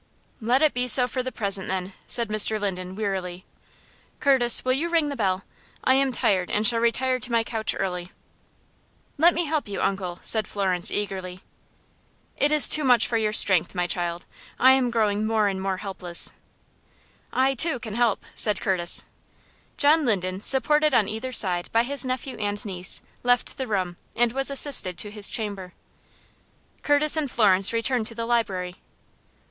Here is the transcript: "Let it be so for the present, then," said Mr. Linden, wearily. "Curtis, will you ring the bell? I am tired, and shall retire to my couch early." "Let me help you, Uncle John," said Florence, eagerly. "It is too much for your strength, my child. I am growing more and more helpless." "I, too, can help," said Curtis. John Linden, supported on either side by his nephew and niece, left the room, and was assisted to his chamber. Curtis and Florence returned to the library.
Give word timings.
"Let 0.41 0.63
it 0.63 0.73
be 0.73 0.87
so 0.87 1.07
for 1.07 1.21
the 1.21 1.31
present, 1.31 1.67
then," 1.67 1.93
said 2.07 2.29
Mr. 2.29 2.59
Linden, 2.59 2.95
wearily. 2.95 3.45
"Curtis, 4.19 4.65
will 4.65 4.73
you 4.73 4.89
ring 4.89 5.09
the 5.09 5.15
bell? 5.15 5.43
I 5.83 5.93
am 5.93 6.11
tired, 6.11 6.49
and 6.49 6.65
shall 6.65 6.79
retire 6.79 7.19
to 7.19 7.31
my 7.31 7.43
couch 7.43 7.75
early." 7.77 8.11
"Let 9.19 9.35
me 9.35 9.45
help 9.45 9.67
you, 9.67 9.79
Uncle 9.79 10.15
John," 10.15 10.23
said 10.23 10.47
Florence, 10.47 10.89
eagerly. 10.89 11.41
"It 12.35 12.51
is 12.51 12.67
too 12.67 12.83
much 12.83 13.07
for 13.07 13.15
your 13.17 13.31
strength, 13.31 13.75
my 13.75 13.85
child. 13.85 14.25
I 14.59 14.71
am 14.71 14.89
growing 14.89 15.23
more 15.23 15.47
and 15.47 15.61
more 15.61 15.77
helpless." 15.77 16.31
"I, 17.31 17.53
too, 17.53 17.77
can 17.77 17.93
help," 17.93 18.25
said 18.33 18.59
Curtis. 18.59 19.03
John 19.77 20.03
Linden, 20.03 20.41
supported 20.41 20.95
on 20.95 21.07
either 21.07 21.31
side 21.31 21.69
by 21.71 21.83
his 21.83 22.03
nephew 22.03 22.37
and 22.39 22.65
niece, 22.65 23.03
left 23.21 23.55
the 23.59 23.67
room, 23.67 23.97
and 24.15 24.33
was 24.33 24.49
assisted 24.49 24.97
to 24.97 25.11
his 25.11 25.29
chamber. 25.29 25.73
Curtis 26.81 27.15
and 27.15 27.29
Florence 27.29 27.71
returned 27.71 28.07
to 28.07 28.15
the 28.15 28.25
library. 28.25 28.77